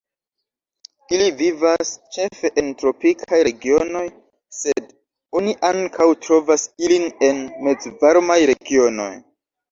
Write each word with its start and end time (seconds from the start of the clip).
Ili 1.15 1.25
vivas 1.39 1.89
ĉefe 2.15 2.49
en 2.61 2.71
tropikaj 2.79 3.39
regionoj, 3.47 4.01
sed 4.59 4.87
oni 5.41 5.53
ankaŭ 5.69 6.07
trovas 6.25 6.65
ilin 6.87 7.05
en 7.27 7.43
mezvarmaj 7.67 8.39
regionoj. 8.53 9.11